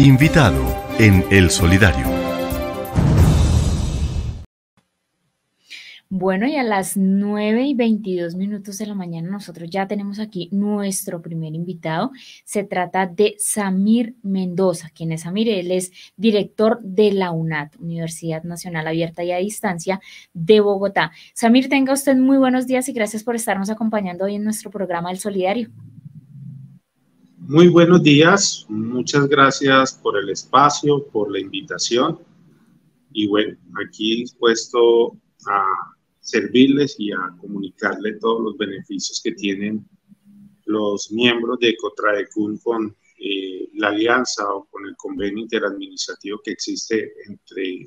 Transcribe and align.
Invitado 0.00 0.64
en 0.98 1.22
El 1.30 1.50
Solidario. 1.50 2.06
Bueno, 6.08 6.46
y 6.46 6.56
a 6.56 6.62
las 6.62 6.96
9 6.96 7.66
y 7.66 7.74
22 7.74 8.34
minutos 8.34 8.78
de 8.78 8.86
la 8.86 8.94
mañana 8.94 9.28
nosotros 9.28 9.68
ya 9.68 9.86
tenemos 9.86 10.18
aquí 10.18 10.48
nuestro 10.52 11.20
primer 11.20 11.54
invitado. 11.54 12.12
Se 12.46 12.64
trata 12.64 13.06
de 13.06 13.34
Samir 13.38 14.16
Mendoza. 14.22 14.88
¿Quién 14.94 15.12
es 15.12 15.20
Samir? 15.20 15.50
Él 15.50 15.70
es 15.70 15.92
director 16.16 16.80
de 16.82 17.12
la 17.12 17.30
UNAT, 17.32 17.76
Universidad 17.78 18.42
Nacional 18.44 18.86
Abierta 18.86 19.22
y 19.22 19.32
a 19.32 19.36
Distancia 19.36 20.00
de 20.32 20.60
Bogotá. 20.60 21.12
Samir, 21.34 21.68
tenga 21.68 21.92
usted 21.92 22.16
muy 22.16 22.38
buenos 22.38 22.66
días 22.66 22.88
y 22.88 22.94
gracias 22.94 23.22
por 23.22 23.36
estarnos 23.36 23.68
acompañando 23.68 24.24
hoy 24.24 24.36
en 24.36 24.44
nuestro 24.44 24.70
programa 24.70 25.10
El 25.10 25.18
Solidario. 25.18 25.68
Muy 27.52 27.66
buenos 27.66 28.04
días, 28.04 28.64
muchas 28.68 29.28
gracias 29.28 29.94
por 29.94 30.16
el 30.16 30.28
espacio, 30.28 31.04
por 31.08 31.32
la 31.32 31.40
invitación. 31.40 32.20
Y 33.12 33.26
bueno, 33.26 33.58
aquí 33.84 34.20
dispuesto 34.20 35.16
a 35.48 35.64
servirles 36.20 36.94
y 37.00 37.10
a 37.10 37.18
comunicarle 37.40 38.20
todos 38.20 38.40
los 38.40 38.56
beneficios 38.56 39.20
que 39.20 39.32
tienen 39.32 39.84
los 40.66 41.10
miembros 41.10 41.58
de 41.58 41.76
Cotraecun 41.76 42.56
con 42.58 42.96
eh, 43.18 43.68
la 43.74 43.88
alianza 43.88 44.44
o 44.54 44.66
con 44.66 44.86
el 44.86 44.94
convenio 44.94 45.42
interadministrativo 45.42 46.40
que 46.44 46.52
existe 46.52 47.14
entre 47.26 47.80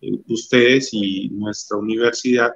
eh, 0.00 0.20
ustedes 0.26 0.88
y 0.94 1.28
nuestra 1.28 1.76
universidad 1.76 2.52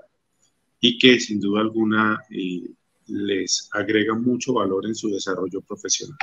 y 0.80 0.98
que 0.98 1.20
sin 1.20 1.38
duda 1.38 1.60
alguna 1.60 2.18
eh, 2.28 2.72
les 3.06 3.68
agrega 3.72 4.14
mucho 4.14 4.54
valor 4.54 4.86
en 4.86 4.94
su 4.94 5.10
desarrollo 5.10 5.60
profesional. 5.62 6.18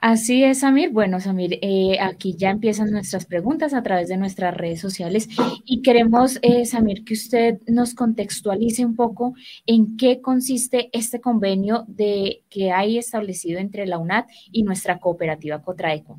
Así 0.00 0.44
es, 0.44 0.60
Samir. 0.60 0.90
Bueno, 0.90 1.20
Samir, 1.20 1.58
eh, 1.60 1.98
aquí 2.00 2.36
ya 2.36 2.50
empiezan 2.50 2.92
nuestras 2.92 3.26
preguntas 3.26 3.74
a 3.74 3.82
través 3.82 4.08
de 4.08 4.16
nuestras 4.16 4.56
redes 4.56 4.80
sociales 4.80 5.28
y 5.64 5.82
queremos, 5.82 6.38
eh, 6.42 6.64
Samir, 6.66 7.04
que 7.04 7.14
usted 7.14 7.58
nos 7.66 7.94
contextualice 7.94 8.84
un 8.84 8.94
poco 8.94 9.34
en 9.66 9.96
qué 9.96 10.20
consiste 10.20 10.88
este 10.92 11.20
convenio 11.20 11.84
de, 11.88 12.44
que 12.48 12.70
hay 12.70 12.96
establecido 12.96 13.58
entre 13.58 13.86
la 13.86 13.98
UNAT 13.98 14.28
y 14.52 14.62
nuestra 14.62 15.00
cooperativa 15.00 15.62
Cotraeco. 15.62 16.16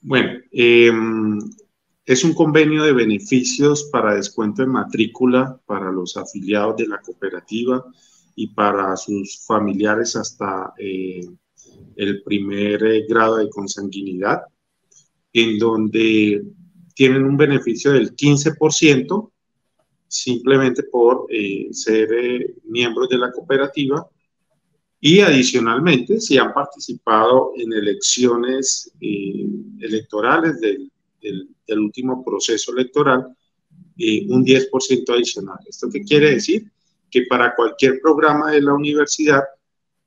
Bueno, 0.00 0.38
em, 0.52 1.40
es 2.06 2.22
un 2.22 2.34
convenio 2.34 2.84
de 2.84 2.92
beneficios 2.92 3.88
para 3.90 4.14
descuento 4.14 4.62
en 4.62 4.68
matrícula 4.68 5.58
para 5.66 5.90
los 5.90 6.16
afiliados 6.16 6.76
de 6.76 6.86
la 6.86 7.00
cooperativa 7.00 7.84
y 8.34 8.48
para 8.48 8.96
sus 8.96 9.44
familiares 9.46 10.16
hasta... 10.16 10.72
Eh, 10.78 11.26
el 11.96 12.22
primer 12.22 12.82
eh, 12.84 13.06
grado 13.08 13.36
de 13.36 13.48
consanguinidad, 13.48 14.42
en 15.32 15.58
donde 15.58 16.42
tienen 16.94 17.24
un 17.24 17.36
beneficio 17.36 17.92
del 17.92 18.14
15% 18.14 19.30
simplemente 20.06 20.84
por 20.84 21.26
eh, 21.28 21.68
ser 21.72 22.12
eh, 22.12 22.54
miembros 22.64 23.08
de 23.08 23.18
la 23.18 23.32
cooperativa 23.32 24.08
y 25.00 25.20
adicionalmente 25.20 26.20
si 26.20 26.38
han 26.38 26.54
participado 26.54 27.52
en 27.56 27.72
elecciones 27.72 28.90
electorales 29.00 30.60
del, 30.60 30.90
del, 31.20 31.78
último 31.78 32.24
proceso 32.24 32.72
electoral, 32.72 33.26
un 33.26 34.44
10% 34.44 35.10
adicional. 35.12 35.58
¿Esto 35.68 35.90
qué 35.92 36.00
quiere 36.00 36.30
decir? 36.30 36.72
Que 37.14 37.26
para 37.30 37.54
cualquier 37.54 38.00
programa 38.00 38.50
de 38.50 38.60
la 38.60 38.74
universidad 38.74 39.44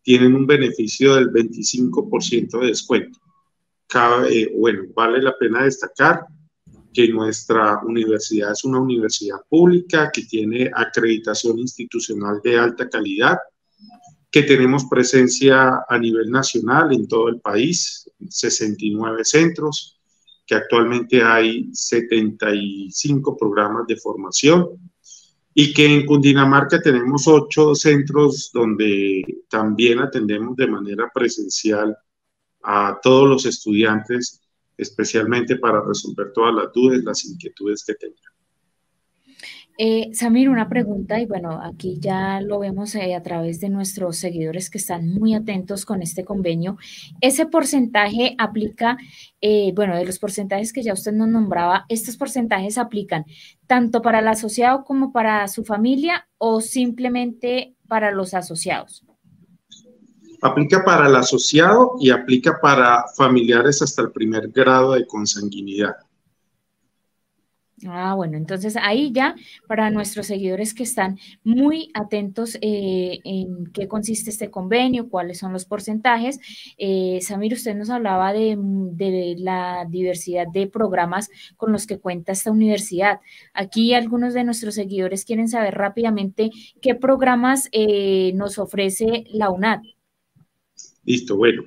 tienen 0.01 0.35
un 0.35 0.45
beneficio 0.45 1.15
del 1.15 1.31
25% 1.31 2.59
de 2.59 2.67
descuento. 2.67 3.17
Eh, 4.29 4.51
bueno, 4.57 4.83
vale 4.93 5.21
la 5.21 5.33
pena 5.37 5.63
destacar 5.63 6.25
que 6.93 7.07
nuestra 7.07 7.79
universidad 7.85 8.51
es 8.51 8.65
una 8.65 8.81
universidad 8.81 9.37
pública 9.47 10.11
que 10.11 10.23
tiene 10.23 10.69
acreditación 10.75 11.57
institucional 11.59 12.41
de 12.43 12.59
alta 12.59 12.89
calidad, 12.89 13.37
que 14.29 14.43
tenemos 14.43 14.83
presencia 14.89 15.85
a 15.87 15.97
nivel 15.97 16.29
nacional 16.29 16.91
en 16.91 17.07
todo 17.07 17.29
el 17.29 17.39
país, 17.39 18.11
69 18.27 19.23
centros, 19.23 19.97
que 20.45 20.55
actualmente 20.55 21.23
hay 21.23 21.69
75 21.71 23.37
programas 23.37 23.87
de 23.87 23.95
formación, 23.95 24.91
y 25.59 25.73
que 25.73 25.87
en 25.87 26.05
Cundinamarca 26.05 26.79
tenemos 26.79 27.27
ocho 27.27 27.73
centros 27.73 28.51
donde 28.53 29.23
también 29.49 29.97
atendemos 29.97 30.55
de 30.55 30.67
manera 30.67 31.09
presencial 31.11 31.97
a 32.61 32.99
todos 33.01 33.27
los 33.27 33.45
estudiantes, 33.47 34.39
especialmente 34.77 35.55
para 35.55 35.81
resolver 35.83 36.31
todas 36.31 36.53
las 36.53 36.71
dudas, 36.71 37.03
las 37.03 37.25
inquietudes 37.25 37.83
que 37.83 37.95
tengan. 37.95 38.36
Eh, 39.79 40.09
Samir, 40.11 40.49
una 40.49 40.67
pregunta, 40.67 41.19
y 41.19 41.27
bueno, 41.27 41.61
aquí 41.63 41.99
ya 41.99 42.41
lo 42.41 42.57
vemos 42.57 42.95
eh, 42.95 43.13
a 43.13 43.21
través 43.21 43.59
de 43.59 43.69
nuestros 43.69 44.17
seguidores 44.17 44.71
que 44.71 44.79
están 44.79 45.07
muy 45.07 45.35
atentos 45.35 45.85
con 45.85 46.01
este 46.01 46.25
convenio. 46.25 46.77
¿Ese 47.21 47.45
porcentaje 47.45 48.33
aplica, 48.39 48.97
eh, 49.39 49.71
bueno, 49.75 49.95
de 49.95 50.03
los 50.03 50.17
porcentajes 50.17 50.73
que 50.73 50.81
ya 50.81 50.93
usted 50.93 51.11
nos 51.11 51.27
nombraba, 51.27 51.85
estos 51.89 52.17
porcentajes 52.17 52.79
aplican 52.79 53.25
tanto 53.67 54.01
para 54.01 54.17
el 54.17 54.27
asociado 54.27 54.83
como 54.83 55.11
para 55.11 55.47
su 55.47 55.63
familia 55.63 56.27
o 56.39 56.59
simplemente 56.59 57.75
para 57.87 58.09
los 58.09 58.33
asociados? 58.33 59.05
Aplica 60.41 60.83
para 60.83 61.07
el 61.07 61.15
asociado 61.15 61.97
y 61.99 62.09
aplica 62.09 62.59
para 62.59 63.05
familiares 63.15 63.83
hasta 63.83 64.01
el 64.01 64.11
primer 64.11 64.47
grado 64.49 64.93
de 64.93 65.05
consanguinidad. 65.05 65.97
Ah, 67.85 68.15
bueno, 68.15 68.37
entonces 68.37 68.75
ahí 68.75 69.11
ya 69.11 69.35
para 69.67 69.91
nuestros 69.91 70.25
seguidores 70.25 70.73
que 70.73 70.81
están 70.81 71.19
muy 71.43 71.91
atentos 71.93 72.57
eh, 72.61 73.19
en 73.23 73.67
qué 73.71 73.87
consiste 73.87 74.31
este 74.31 74.49
convenio, 74.49 75.09
cuáles 75.09 75.37
son 75.37 75.53
los 75.53 75.65
porcentajes. 75.65 76.39
Eh, 76.79 77.19
Samir, 77.21 77.53
usted 77.53 77.75
nos 77.75 77.91
hablaba 77.91 78.33
de, 78.33 78.57
la 79.37 79.85
diversidad 79.87 80.47
de 80.51 80.65
programas 80.65 81.29
con 81.55 81.71
los 81.71 81.85
que 81.85 81.99
cuenta 81.99 82.31
esta 82.31 82.51
universidad. 82.51 83.19
Aquí 83.53 83.93
algunos 83.93 84.33
de 84.33 84.43
nuestros 84.43 84.73
seguidores 84.73 85.23
quieren 85.23 85.47
saber 85.47 85.75
rápidamente 85.75 86.49
qué 86.81 86.95
programas 86.95 87.69
eh, 87.71 88.31
nos 88.33 88.57
ofrece 88.57 89.25
la 89.31 89.51
UNAD. 89.51 89.81
Listo, 91.05 91.37
bueno. 91.37 91.63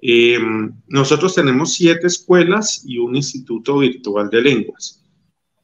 Em, 0.00 0.72
nosotros 0.88 1.34
tenemos 1.34 1.74
siete 1.74 2.06
escuelas 2.06 2.82
y 2.86 2.96
un 2.96 3.14
instituto 3.14 3.78
virtual 3.78 4.30
de 4.30 4.40
lenguas. 4.40 4.99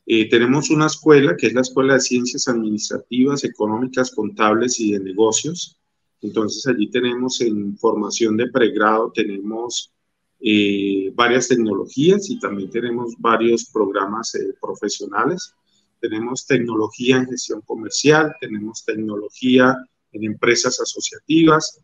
Eh, 0.09 0.29
tenemos 0.29 0.71
una 0.71 0.87
escuela 0.87 1.37
que 1.37 1.49
es 1.49 1.53
la 1.53 1.63
Escuela 1.63 1.95
de 1.95 2.01
Ciencias 2.01 2.47
Administrativas, 2.47 3.43
Económicas, 3.43 4.13
Contables 4.13 4.79
y 4.79 4.93
de 4.93 5.01
Negocios. 5.01 5.81
Entonces 6.23 6.65
allí 6.69 6.89
tenemos 6.91 7.41
en 7.41 7.77
formación 7.77 8.37
de 8.37 8.49
pregrado, 8.49 9.11
tenemos 9.13 9.93
eh, 10.39 11.11
varias 11.15 11.49
tecnologías 11.49 12.31
y 12.31 12.39
también 12.39 12.71
tenemos 12.71 13.15
varios 13.19 13.65
programas 13.65 14.33
eh, 14.37 14.55
profesionales. 14.61 15.53
Tenemos 16.01 16.47
tecnología 16.47 17.17
en 17.17 17.27
gestión 17.27 17.63
comercial, 17.63 18.33
tenemos 18.41 18.85
tecnología 18.85 19.77
en 20.13 20.25
empresas 20.25 20.81
asociativas, 20.81 21.81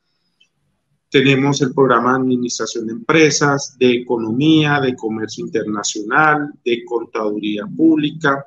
tenemos 1.13 1.61
el 1.61 1.75
programa 1.75 2.13
de 2.13 2.21
administración 2.21 2.87
de 2.87 2.95
empresas, 2.95 3.77
de 3.79 3.97
economía, 3.97 4.81
de 4.81 4.97
comercio 4.97 5.45
internacional, 5.45 6.51
de 6.65 6.83
contaduría 6.87 7.67
pública 7.67 8.43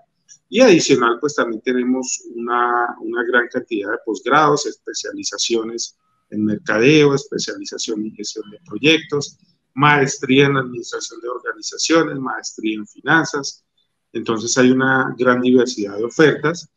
y 0.50 0.62
adicional 0.62 1.20
pues 1.22 1.36
también 1.36 1.62
tenemos 1.62 2.24
una, 2.34 2.98
una 3.02 3.24
gran 3.24 3.48
cantidad 3.50 3.92
de 3.92 3.98
posgrados, 4.04 4.66
especializaciones 4.66 5.96
en 6.32 6.44
mercadeo, 6.44 7.14
especialización 7.14 8.02
en 8.02 8.16
gestión 8.16 8.50
de 8.50 8.58
proyectos, 8.66 9.38
maestría 9.76 10.48
en 10.48 10.58
administración 10.58 11.22
de 11.22 11.30
organizaciones, 11.30 12.18
maestría 12.18 12.80
en 12.80 12.88
finanzas. 12.88 13.64
Entonces 14.12 14.58
hay 14.58 14.72
una 14.72 15.14
gran 15.16 15.40
diversidad 15.42 15.98
de 15.98 16.06
ofertas. 16.06 16.68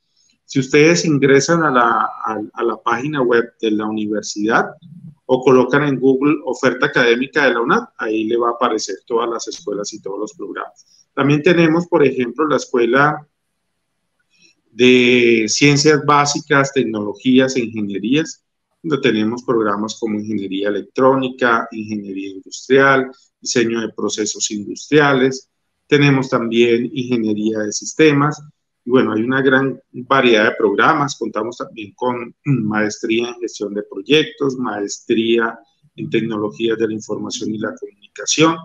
Si 0.45 0.61
ustedes 0.61 1.07
ingresan 1.07 1.63
a 1.63 1.71
la, 1.71 2.11
a, 2.27 2.43
a 2.53 2.63
la 2.63 2.77
página 2.77 3.23
web 3.23 3.55
de 3.59 3.71
la 3.71 3.87
universidad, 3.87 4.67
o 5.31 5.43
colocan 5.43 5.85
en 5.85 6.01
Google 6.01 6.39
oferta 6.47 6.87
académica 6.87 7.45
de 7.45 7.53
la 7.53 7.61
UNAD, 7.61 7.85
ahí 7.99 8.25
le 8.25 8.39
va 8.39 8.49
a 8.49 8.53
aparecer 8.53 8.97
todas 9.07 9.29
las 9.29 9.47
escuelas 9.47 9.93
y 9.93 10.01
todos 10.01 10.19
los 10.19 10.33
programas. 10.33 11.07
También 11.15 11.43
tenemos, 11.43 11.87
por 11.87 12.03
ejemplo, 12.03 12.47
la 12.49 12.57
escuela 12.57 13.29
de 14.71 15.45
ciencias 15.49 16.03
básicas, 16.07 16.73
tecnologías 16.73 17.57
e 17.57 17.61
ingenierías, 17.61 18.43
donde 18.83 19.03
tenemos 19.03 19.43
programas 19.43 19.99
como 20.01 20.19
ingeniería 20.19 20.69
electrónica, 20.69 21.69
ingeniería 21.73 22.31
industrial, 22.31 23.11
diseño 23.39 23.83
de 23.83 23.93
procesos 23.93 24.51
industriales, 24.51 25.51
tenemos 25.87 26.31
también 26.31 26.91
ingeniería 26.95 27.59
de 27.59 27.73
sistemas, 27.73 28.43
y 28.89 28.91
bueno, 28.91 29.13
hay 29.13 29.23
una 29.23 29.43
gran 29.43 29.79
variedad 29.93 30.45
de 30.45 30.57
programas, 30.57 31.19
contamos 31.19 31.59
también 31.59 31.93
con 31.95 32.35
maestría 32.45 33.29
en 33.29 33.35
gestión 33.35 33.75
de 33.75 33.83
proyectos, 33.83 34.57
maestría 34.57 35.59
en 35.95 36.09
tecnologías 36.09 36.79
de 36.79 36.89
la 36.89 36.95
información 36.95 37.55
y 37.55 37.59
la 37.59 37.75
comunicación. 37.79 38.57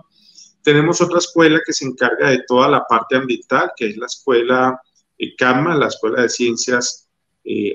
tenemos 0.62 1.02
otra 1.02 1.18
escuela 1.18 1.60
que 1.66 1.74
se 1.74 1.84
encarga 1.84 2.30
de 2.30 2.42
toda 2.48 2.70
la 2.70 2.84
parte 2.88 3.16
ambiental, 3.16 3.72
que 3.76 3.88
es 3.88 3.98
la 3.98 4.06
escuela 4.06 4.80
CAMA, 5.36 5.76
la 5.76 5.88
Escuela 5.88 6.22
de 6.22 6.30
Ciencias 6.30 7.06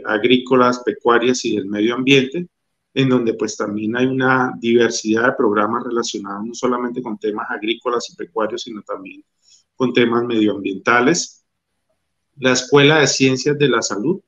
Agrícolas, 0.05 0.79
Pecuarias 0.79 1.45
y 1.45 1.55
del 1.55 1.67
Medio 1.67 1.93
Ambiente, 1.93 2.47
en 2.95 3.09
donde 3.09 3.35
pues 3.35 3.57
también 3.57 3.95
hay 3.95 4.07
una 4.07 4.53
diversidad 4.59 5.27
de 5.27 5.33
programas 5.33 5.83
relacionados 5.83 6.47
no 6.47 6.55
solamente 6.55 7.03
con 7.03 7.19
temas 7.19 7.45
agrícolas 7.51 8.09
y 8.09 8.15
pecuarios, 8.15 8.63
sino 8.63 8.81
también 8.81 9.23
con 9.75 9.93
temas 9.93 10.23
medioambientales. 10.23 11.38
La 12.39 12.53
Escuela 12.53 12.99
de 12.99 13.07
Ciencias 13.07 13.57
de 13.57 13.69
la 13.69 13.81
Salud, 13.81 14.19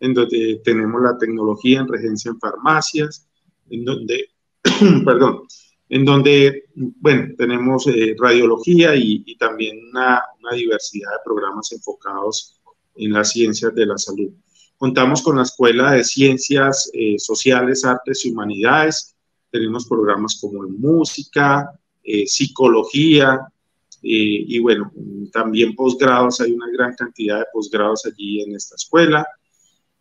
en 0.00 0.14
donde 0.14 0.60
tenemos 0.64 1.00
la 1.00 1.16
tecnología 1.16 1.80
en 1.80 1.88
regencia 1.88 2.30
en 2.30 2.38
farmacias, 2.40 3.28
en 3.70 3.84
donde, 3.84 4.30
perdón, 5.04 5.42
en 5.88 6.04
donde, 6.04 6.64
bueno, 6.74 7.34
tenemos 7.36 7.86
eh, 7.86 8.16
radiología 8.18 8.96
y, 8.96 9.36
también 9.36 9.78
una, 9.90 10.22
diversidad 10.56 11.10
de 11.10 11.24
programas 11.24 11.70
enfocados 11.72 12.60
en 12.96 13.12
las 13.12 13.30
ciencias 13.30 13.74
de 13.74 13.86
la 13.86 13.96
salud. 13.96 14.30
Contamos 14.76 15.22
con 15.22 15.36
la 15.36 15.42
Escuela 15.42 15.92
de 15.92 16.02
Ciencias 16.02 16.90
eh, 16.92 17.18
Sociales, 17.18 17.84
Artes 17.84 18.24
y 18.24 18.32
Humanidades. 18.32 19.14
Tenemos 19.50 19.86
programas 19.86 20.38
como 20.40 20.62
música, 20.68 21.78
eh, 22.02 22.26
psicología 22.26 23.51
eh, 24.02 24.44
y 24.48 24.58
bueno, 24.58 24.92
también 25.32 25.74
posgrados. 25.74 26.40
Hay 26.40 26.52
una 26.52 26.70
gran 26.72 26.94
cantidad 26.94 27.38
de 27.38 27.46
posgrados 27.52 28.06
allí 28.06 28.42
en 28.42 28.54
esta 28.54 28.76
escuela. 28.76 29.26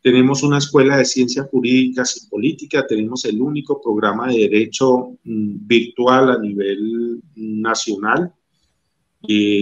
Tenemos 0.02 0.42
una 0.44 0.58
escuela 0.58 0.98
de 0.98 1.06
ciencias 1.06 1.48
jurídicas 1.50 2.24
y 2.24 2.30
política. 2.30 2.86
Tenemos 2.88 3.26
el 3.26 3.42
único 3.42 3.82
programa 3.82 4.28
de 4.28 4.40
derecho 4.40 5.18
mm, 5.24 5.68
virtual 5.68 6.32
a 6.32 6.40
nivel 6.40 7.22
nacional 7.36 8.34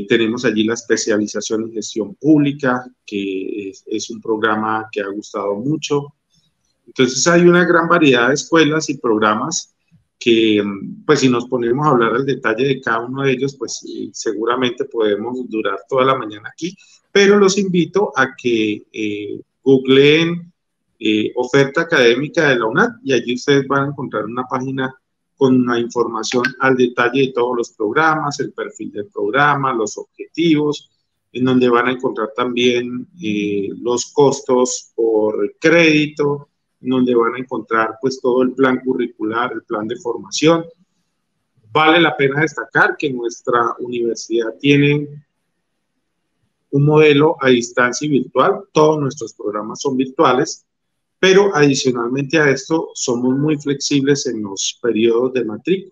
tenemos 0.07 0.45
allí 0.45 0.63
la 0.63 0.73
especialización 0.73 1.63
en 1.63 1.73
gestión 1.73 2.15
pública, 2.15 2.85
que 3.05 3.71
es, 3.85 4.09
un 4.09 4.21
programa 4.21 4.87
que 4.91 5.01
ha 5.01 5.07
gustado 5.07 5.55
mucho. 5.55 6.13
Entonces 6.87 7.25
hay 7.27 7.41
una 7.41 7.65
gran 7.65 7.87
variedad 7.87 8.29
de 8.29 8.35
escuelas 8.35 8.89
y 8.89 8.97
programas 8.97 9.75
que, 10.19 10.61
pues 11.05 11.21
si 11.21 11.29
nos 11.29 11.47
ponemos 11.47 11.87
a 11.87 11.91
hablar 11.91 12.13
al 12.13 12.25
detalle 12.25 12.67
de 12.67 12.81
cada 12.81 13.05
uno 13.05 13.23
de 13.23 13.31
ellos, 13.31 13.55
pues 13.57 13.81
seguramente 14.11 14.85
podemos 14.85 15.49
durar 15.49 15.79
toda 15.87 16.03
la 16.03 16.15
mañana 16.15 16.49
aquí, 16.51 16.75
pero 17.11 17.37
los 17.37 17.57
invito 17.57 18.11
a 18.15 18.35
que 18.35 18.83
eh, 18.91 19.41
googleen 19.63 20.51
eh, 20.99 21.31
oferta 21.35 21.81
académica 21.81 22.49
de 22.49 22.59
la 22.59 22.65
UNAD 22.65 22.89
y 23.03 23.13
allí 23.13 23.35
ustedes 23.35 23.65
van 23.67 23.85
a 23.85 23.87
encontrar 23.87 24.25
una 24.25 24.43
página 24.43 24.93
con 25.37 25.55
una 25.55 25.79
información 25.79 26.43
al 26.59 26.75
detalle 26.75 27.27
de 27.27 27.31
todos 27.33 27.55
los 27.55 27.69
programas, 27.71 28.41
el 28.41 28.51
perfil 28.51 28.91
del 28.91 29.05
programa, 29.05 29.73
los 29.73 29.97
objetivos, 29.97 30.91
en 31.31 31.45
donde 31.45 31.69
van 31.69 31.87
a 31.87 31.91
encontrar 31.91 32.31
también 32.35 33.07
eh, 33.21 33.69
los 33.81 34.11
costos 34.11 34.91
por 34.93 35.55
crédito, 35.59 36.49
donde 36.79 37.15
van 37.15 37.35
a 37.35 37.39
encontrar 37.39 37.97
pues 38.01 38.19
todo 38.21 38.41
el 38.43 38.53
plan 38.53 38.79
curricular, 38.79 39.51
el 39.53 39.63
plan 39.63 39.87
de 39.87 39.97
formación. 39.97 40.65
Vale 41.71 41.99
la 41.99 42.15
pena 42.15 42.41
destacar 42.41 42.95
que 42.97 43.11
nuestra 43.11 43.75
universidad 43.79 44.55
tiene 44.59 45.07
un 46.71 46.85
modelo 46.85 47.35
a 47.41 47.49
distancia 47.49 48.05
y 48.05 48.09
virtual, 48.09 48.61
todos 48.71 48.99
nuestros 48.99 49.33
programas 49.33 49.81
son 49.81 49.97
virtuales, 49.97 50.65
pero 51.19 51.53
adicionalmente 51.55 52.37
a 52.37 52.49
esto 52.49 52.89
somos 52.93 53.37
muy 53.37 53.57
flexibles 53.57 54.25
en 54.27 54.43
los 54.43 54.79
periodos 54.81 55.33
de 55.33 55.45
matrícula. 55.45 55.91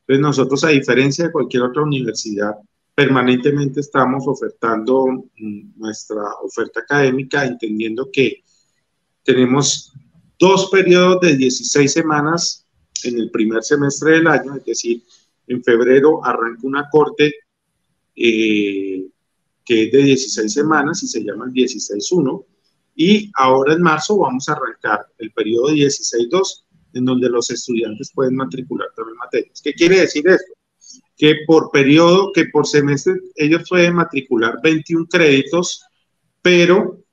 Entonces 0.00 0.22
nosotros, 0.22 0.64
a 0.64 0.68
diferencia 0.68 1.26
de 1.26 1.32
cualquier 1.32 1.64
otra 1.64 1.82
universidad, 1.82 2.54
permanentemente 2.94 3.80
estamos 3.80 4.26
ofertando 4.26 5.06
mm, 5.36 5.78
nuestra 5.78 6.22
oferta 6.42 6.80
académica, 6.80 7.44
entendiendo 7.44 8.08
que 8.10 8.42
tenemos 9.22 9.92
dos 10.38 10.70
periodos 10.70 11.20
de 11.20 11.36
16 11.36 11.92
semanas 11.92 12.66
en 13.04 13.18
el 13.18 13.30
primer 13.30 13.62
semestre 13.62 14.12
del 14.12 14.26
año, 14.26 14.56
es 14.56 14.64
decir, 14.64 15.02
en 15.46 15.62
febrero 15.62 16.24
arranca 16.24 16.60
una 16.64 16.88
corte 16.90 17.32
eh, 18.14 19.06
que 19.64 19.84
es 19.84 19.92
de 19.92 19.98
16 19.98 20.52
semanas 20.52 21.02
y 21.02 21.08
se 21.08 21.22
llama 21.22 21.46
el 21.46 21.52
16-1, 21.52 22.44
y 22.94 23.30
ahora 23.34 23.74
en 23.74 23.82
marzo 23.82 24.18
vamos 24.18 24.48
a 24.48 24.52
arrancar 24.52 25.06
el 25.18 25.30
periodo 25.32 25.68
16-2, 25.68 26.64
en 26.94 27.04
donde 27.04 27.28
los 27.28 27.50
estudiantes 27.50 28.10
pueden 28.14 28.36
matricular 28.36 28.88
también 28.96 29.18
materias. 29.18 29.60
¿Qué 29.62 29.74
quiere 29.74 30.00
decir 30.00 30.26
esto? 30.26 30.52
Que 31.16 31.34
por 31.46 31.70
periodo, 31.70 32.32
que 32.32 32.46
por 32.46 32.66
semestre, 32.66 33.14
ellos 33.34 33.68
pueden 33.68 33.94
matricular 33.94 34.58
21 34.62 35.06
créditos, 35.06 35.82
pero 36.40 37.04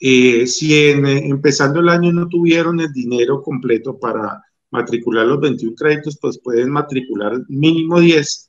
eh, 0.00 0.46
si 0.46 0.74
empezando 0.74 1.80
el 1.80 1.88
año 1.88 2.12
no 2.12 2.28
tuvieron 2.28 2.80
el 2.80 2.92
dinero 2.92 3.42
completo 3.42 3.98
para 3.98 4.42
matricular 4.70 5.26
los 5.26 5.40
21 5.40 5.74
créditos, 5.76 6.18
pues 6.20 6.38
pueden 6.38 6.70
matricular 6.70 7.40
mínimo 7.48 8.00
10 8.00 8.48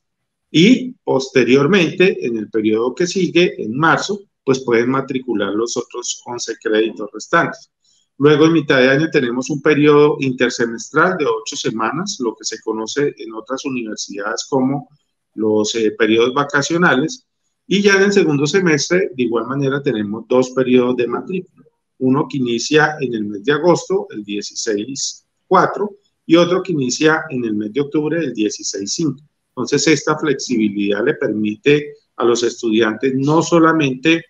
y 0.51 0.94
posteriormente, 1.04 2.25
en 2.25 2.38
el 2.38 2.50
periodo 2.50 2.96
que 2.96 3.07
sigue, 3.07 3.62
en 3.62 3.78
marzo, 3.78 4.19
pues 4.44 4.63
pueden 4.63 4.90
matricular 4.90 5.54
los 5.54 5.78
otros 5.78 6.22
11 6.25 6.56
créditos 6.62 7.10
restantes. 7.13 7.72
Luego, 8.18 8.46
en 8.46 8.54
mitad 8.54 8.80
de 8.80 8.90
año, 8.90 9.10
tenemos 9.12 9.50
un 9.50 9.62
periodo 9.62 10.18
intersemestral 10.19 11.18
de 11.18 11.25
ocho 11.25 11.56
semanas, 11.56 12.18
lo 12.19 12.36
que 12.36 12.44
se 12.44 12.60
conoce 12.62 13.13
en 13.18 13.34
otras 13.34 13.63
universidades 13.66 14.46
como 14.50 14.90
los 15.36 15.74
eh, 15.75 15.92
periodos 15.98 16.34
vacacionales. 16.34 17.25
Y 17.71 17.83
ya 17.83 17.98
en 17.98 18.01
el 18.01 18.12
segundo 18.12 18.48
semestre, 18.48 19.12
de 19.16 19.24
igual 19.24 19.45
manera, 19.45 19.80
tenemos 19.83 20.27
dos 20.27 20.50
periodos 20.50 20.98
de 20.98 21.07
matrícula. 21.07 21.68
Uno 22.00 22.25
que 22.27 22.38
inicia 22.39 22.95
en 23.00 23.13
el 23.13 23.25
mes 23.25 23.44
de 23.44 23.51
agosto, 23.51 24.07
el 24.10 24.25
16-4, 24.25 25.95
y 26.25 26.36
otro 26.36 26.63
que 26.63 26.71
inicia 26.71 27.25
en 27.30 27.45
el 27.45 27.54
mes 27.54 27.71
de 27.71 27.81
octubre, 27.81 28.18
el 28.18 28.33
16-5. 28.33 29.21
Entonces, 29.50 29.88
esta 29.88 30.18
flexibilidad 30.18 31.06
le 31.06 31.13
permite 31.13 31.94
a 32.16 32.25
los 32.25 32.42
estudiantes 32.42 33.13
no 33.13 33.44
solamente 33.44 34.25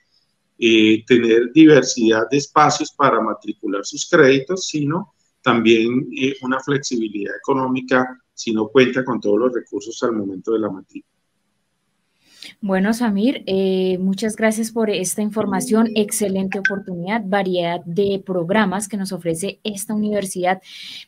eh, 0.58 1.06
tener 1.08 1.54
diversidad 1.54 2.24
de 2.30 2.40
espacios 2.40 2.92
para 2.92 3.22
matricular 3.22 3.86
sus 3.86 4.06
créditos, 4.10 4.68
sino 4.68 5.14
también 5.42 6.10
eh, 6.14 6.36
una 6.42 6.60
flexibilidad 6.60 7.38
económica 7.38 8.06
si 8.34 8.52
no 8.52 8.68
cuenta 8.68 9.06
con 9.06 9.22
todos 9.22 9.40
los 9.40 9.54
recursos 9.54 10.04
al 10.04 10.12
momento 10.12 10.52
de 10.52 10.60
la 10.60 10.70
matrícula. 10.70 11.19
Bueno, 12.62 12.94
Samir, 12.94 13.44
eh, 13.48 13.98
muchas 14.00 14.36
gracias 14.36 14.72
por 14.72 14.90
esta 14.90 15.22
información, 15.22 15.90
excelente 15.96 16.60
oportunidad, 16.60 17.22
variedad 17.26 17.82
de 17.86 18.22
programas 18.26 18.88
que 18.88 18.98
nos 18.98 19.12
ofrece 19.12 19.60
esta 19.64 19.94
universidad. 19.94 20.62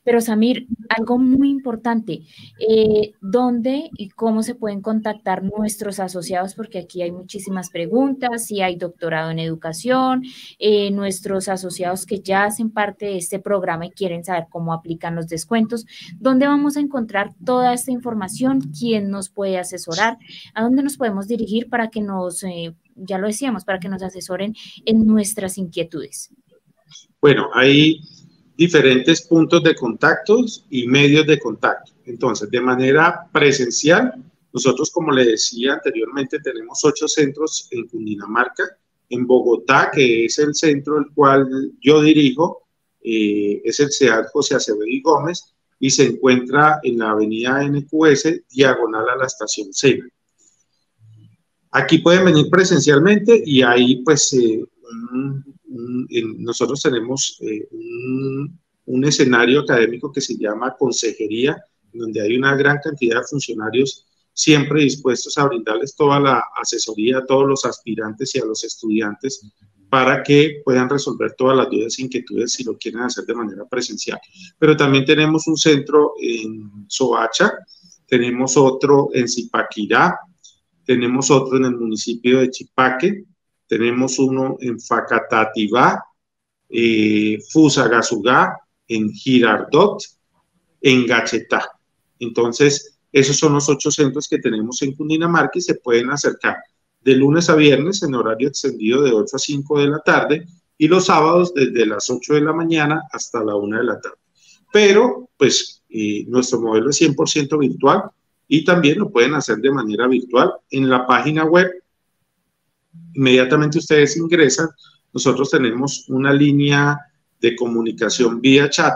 Pero, 0.03 0.21
Samir, 0.21 0.67
algo 0.89 1.17
muy 1.17 1.49
importante, 1.49 2.21
eh, 2.59 3.13
¿dónde 3.21 3.89
y 3.97 4.09
cómo 4.09 4.43
se 4.43 4.55
pueden 4.55 4.81
contactar 4.81 5.43
nuestros 5.43 5.99
asociados? 5.99 6.53
Porque 6.55 6.79
aquí 6.79 7.01
hay 7.01 7.11
muchísimas 7.11 7.69
preguntas, 7.69 8.45
si 8.45 8.61
hay 8.61 8.75
doctorado 8.75 9.31
en 9.31 9.39
educación, 9.39 10.23
eh, 10.59 10.91
nuestros 10.91 11.47
asociados 11.47 12.05
que 12.05 12.19
ya 12.19 12.45
hacen 12.45 12.71
parte 12.71 13.05
de 13.05 13.17
este 13.17 13.39
programa 13.39 13.85
y 13.85 13.91
quieren 13.91 14.23
saber 14.23 14.45
cómo 14.49 14.73
aplican 14.73 15.15
los 15.15 15.27
descuentos, 15.27 15.85
¿dónde 16.19 16.47
vamos 16.47 16.77
a 16.77 16.81
encontrar 16.81 17.33
toda 17.45 17.73
esta 17.73 17.91
información? 17.91 18.61
¿Quién 18.77 19.09
nos 19.09 19.29
puede 19.29 19.57
asesorar? 19.57 20.17
¿A 20.53 20.63
dónde 20.63 20.83
nos 20.83 20.97
podemos 20.97 21.20
dirigir 21.27 21.69
para 21.69 21.89
que 21.89 22.01
nos, 22.01 22.43
eh, 22.43 22.75
ya 22.95 23.17
lo 23.17 23.27
decíamos, 23.27 23.65
para 23.65 23.79
que 23.79 23.89
nos 23.89 24.03
asesoren 24.03 24.55
en 24.85 25.05
nuestras 25.05 25.57
inquietudes? 25.57 26.29
Bueno, 27.21 27.49
hay 27.53 28.01
diferentes 28.57 29.21
puntos 29.23 29.63
de 29.63 29.75
contactos 29.75 30.65
y 30.69 30.87
medios 30.87 31.25
de 31.25 31.39
contacto. 31.39 31.91
Entonces, 32.05 32.49
de 32.49 32.61
manera 32.61 33.29
presencial, 33.31 34.13
nosotros, 34.53 34.91
como 34.91 35.11
le 35.11 35.25
decía 35.25 35.73
anteriormente, 35.73 36.39
tenemos 36.39 36.83
ocho 36.83 37.07
centros 37.07 37.67
en 37.71 37.87
Cundinamarca, 37.87 38.63
en 39.09 39.25
Bogotá, 39.25 39.91
que 39.93 40.25
es 40.25 40.39
el 40.39 40.53
centro 40.53 40.97
el 40.97 41.05
cual 41.13 41.71
yo 41.81 42.01
dirijo, 42.01 42.63
eh, 43.03 43.61
es 43.63 43.79
el 43.79 43.91
CEAD 43.91 44.25
José 44.31 44.55
Acevedo 44.55 44.85
y 44.85 45.01
Gómez, 45.01 45.53
y 45.79 45.89
se 45.89 46.05
encuentra 46.05 46.79
en 46.83 46.99
la 46.99 47.11
avenida 47.11 47.63
NQS, 47.63 48.43
diagonal 48.49 49.09
a 49.09 49.15
la 49.15 49.25
estación 49.25 49.73
Sena. 49.73 50.07
Aquí 51.71 51.99
pueden 51.99 52.25
venir 52.25 52.49
presencialmente 52.49 53.41
y 53.45 53.61
ahí 53.61 54.03
pues 54.03 54.33
eh, 54.33 54.63
nosotros 56.37 56.81
tenemos 56.81 57.37
eh, 57.41 57.67
un, 58.85 59.05
escenario 59.05 59.61
académico 59.61 60.11
que 60.11 60.21
se 60.21 60.37
llama 60.37 60.75
consejería, 60.77 61.57
donde 61.93 62.21
hay 62.21 62.35
una 62.35 62.55
gran 62.55 62.77
cantidad 62.83 63.21
de 63.21 63.27
funcionarios 63.27 64.05
siempre 64.33 64.83
dispuestos 64.83 65.37
a 65.37 65.47
brindarles 65.47 65.95
toda 65.95 66.19
la 66.19 66.43
asesoría 66.61 67.19
a 67.19 67.25
todos 67.25 67.47
los 67.47 67.65
aspirantes 67.65 68.35
y 68.35 68.39
a 68.39 68.45
los 68.45 68.63
estudiantes 68.63 69.41
para 69.89 70.23
que 70.23 70.61
puedan 70.63 70.89
resolver 70.89 71.33
todas 71.37 71.57
las 71.57 71.69
dudas 71.69 71.99
e 71.99 72.03
inquietudes 72.03 72.53
si 72.53 72.63
lo 72.63 72.77
quieren 72.77 73.01
hacer 73.01 73.25
de 73.25 73.33
manera 73.33 73.65
presencial. 73.65 74.19
Pero 74.57 74.75
también 74.77 75.05
tenemos 75.05 75.47
un 75.47 75.57
centro 75.57 76.13
en 76.21 76.85
Soacha, 76.87 77.51
tenemos 78.07 78.55
otro 78.55 79.09
en 79.13 79.27
Zipaquirá, 79.27 80.17
tenemos 80.85 81.31
otro 81.31 81.57
en 81.57 81.65
el 81.65 81.77
municipio 81.77 82.39
de 82.39 82.49
Chipaque, 82.49 83.25
tenemos 83.67 84.19
uno 84.19 84.57
en 84.59 84.79
Facatativá, 84.79 86.03
eh, 86.69 87.39
Fusagasugá, 87.51 88.57
en 88.87 89.11
Girardot, 89.11 90.03
en 90.81 91.05
Gachetá. 91.05 91.69
Entonces, 92.19 92.99
esos 93.11 93.37
son 93.37 93.53
los 93.53 93.69
ocho 93.69 93.91
centros 93.91 94.27
que 94.27 94.39
tenemos 94.39 94.81
en 94.81 94.95
Cundinamarca 94.95 95.59
y 95.59 95.61
se 95.61 95.75
pueden 95.75 96.09
acercar 96.09 96.57
de 97.01 97.15
lunes 97.15 97.49
a 97.49 97.55
viernes 97.55 98.03
en 98.03 98.15
horario 98.15 98.47
extendido 98.47 99.01
de 99.01 99.11
8 99.11 99.35
a 99.35 99.39
5 99.39 99.79
de 99.79 99.87
la 99.87 99.99
tarde 99.99 100.45
y 100.77 100.87
los 100.87 101.05
sábados 101.05 101.53
desde 101.53 101.85
las 101.85 102.09
8 102.09 102.35
de 102.35 102.41
la 102.41 102.53
mañana 102.53 103.01
hasta 103.11 103.43
la 103.43 103.55
1 103.55 103.77
de 103.77 103.83
la 103.83 103.99
tarde. 103.99 104.17
Pero, 104.71 105.29
pues, 105.37 105.83
eh, 105.89 106.25
nuestro 106.27 106.61
modelo 106.61 106.89
es 106.89 106.97
100% 106.97 107.57
virtual 107.57 108.03
y 108.53 108.65
también 108.65 108.99
lo 108.99 109.09
pueden 109.09 109.33
hacer 109.33 109.59
de 109.59 109.71
manera 109.71 110.09
virtual 110.09 110.51
en 110.71 110.89
la 110.89 111.07
página 111.07 111.45
web. 111.45 111.71
Inmediatamente 113.13 113.77
ustedes 113.77 114.17
ingresan, 114.17 114.67
nosotros 115.13 115.51
tenemos 115.51 116.03
una 116.09 116.33
línea 116.33 116.99
de 117.39 117.55
comunicación 117.55 118.41
vía 118.41 118.69
chat 118.69 118.95